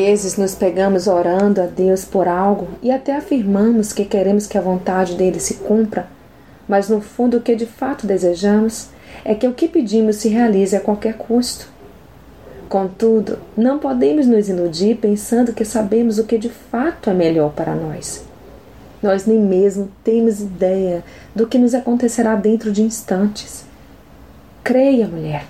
[0.00, 4.60] vezes nos pegamos orando a Deus por algo e até afirmamos que queremos que a
[4.62, 6.06] vontade dele se cumpra,
[6.66, 8.88] mas no fundo o que de fato desejamos
[9.26, 11.68] é que o que pedimos se realize a qualquer custo.
[12.66, 17.74] Contudo, não podemos nos iludir pensando que sabemos o que de fato é melhor para
[17.74, 18.24] nós.
[19.02, 21.04] Nós nem mesmo temos ideia
[21.34, 23.66] do que nos acontecerá dentro de instantes.
[24.64, 25.44] Creia, mulher.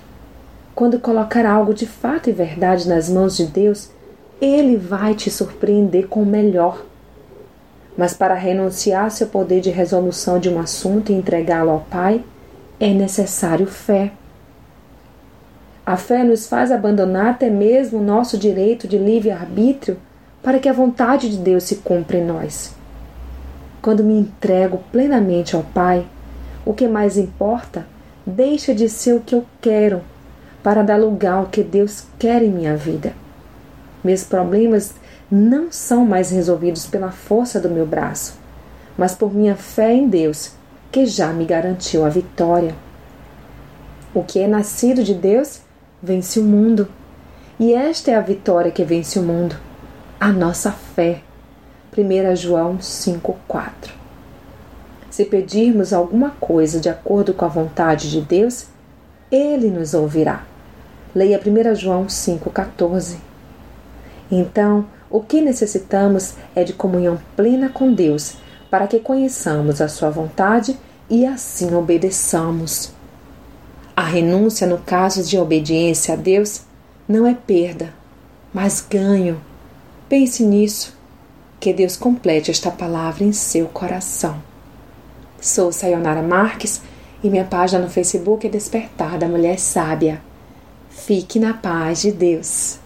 [0.75, 3.89] Quando colocar algo de fato e verdade nas mãos de Deus,
[4.41, 6.83] Ele vai te surpreender com o melhor.
[7.95, 12.23] Mas para renunciar seu poder de resolução de um assunto e entregá-lo ao Pai,
[12.79, 14.11] é necessário fé.
[15.85, 19.97] A fé nos faz abandonar até mesmo o nosso direito de livre-arbítrio
[20.41, 22.73] para que a vontade de Deus se cumpra em nós.
[23.81, 26.07] Quando me entrego plenamente ao Pai,
[26.65, 27.85] o que mais importa
[28.25, 30.01] deixa de ser o que eu quero
[30.63, 33.13] para dar lugar ao que Deus quer em minha vida.
[34.03, 34.93] Meus problemas
[35.29, 38.33] não são mais resolvidos pela força do meu braço,
[38.97, 40.53] mas por minha fé em Deus,
[40.91, 42.75] que já me garantiu a vitória.
[44.13, 45.61] O que é nascido de Deus
[46.01, 46.87] vence o mundo.
[47.59, 49.55] E esta é a vitória que vence o mundo,
[50.19, 51.21] a nossa fé.
[51.95, 53.91] 1 João 5,4
[55.09, 58.65] Se pedirmos alguma coisa de acordo com a vontade de Deus,
[59.31, 60.43] Ele nos ouvirá.
[61.13, 63.30] Leia 1 João 5,14.
[64.31, 68.35] Então, o que necessitamos é de comunhão plena com Deus,
[68.69, 70.77] para que conheçamos a Sua vontade
[71.09, 72.93] e assim obedeçamos.
[73.95, 76.61] A renúncia no caso de obediência a Deus
[77.07, 77.93] não é perda,
[78.53, 79.41] mas ganho.
[80.07, 80.97] Pense nisso.
[81.59, 84.41] Que Deus complete esta palavra em seu coração.
[85.39, 86.81] Sou Sayonara Marques
[87.23, 90.21] e minha página no Facebook é Despertar da Mulher Sábia.
[90.89, 92.80] Fique na paz de Deus.